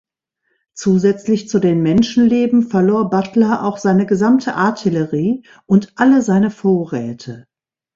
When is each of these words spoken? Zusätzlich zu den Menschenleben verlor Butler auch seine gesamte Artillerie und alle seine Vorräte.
Zusätzlich 0.73 1.47
zu 1.47 1.59
den 1.59 1.83
Menschenleben 1.83 2.63
verlor 2.63 3.11
Butler 3.11 3.63
auch 3.63 3.77
seine 3.77 4.07
gesamte 4.07 4.55
Artillerie 4.55 5.45
und 5.67 5.93
alle 5.95 6.23
seine 6.23 6.49
Vorräte. 6.49 7.45